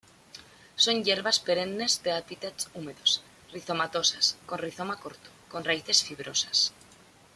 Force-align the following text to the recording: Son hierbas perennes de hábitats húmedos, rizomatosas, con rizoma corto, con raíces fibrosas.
Son 0.83 1.03
hierbas 1.03 1.37
perennes 1.39 2.01
de 2.01 2.11
hábitats 2.11 2.69
húmedos, 2.73 3.21
rizomatosas, 3.53 4.35
con 4.47 4.57
rizoma 4.57 4.95
corto, 5.03 5.29
con 5.51 5.63
raíces 5.69 6.01
fibrosas. 6.05 6.73